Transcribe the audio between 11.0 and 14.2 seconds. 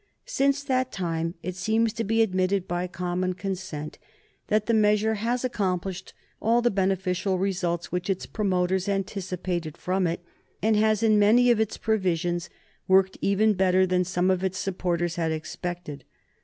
in many of its provisions, worked even better than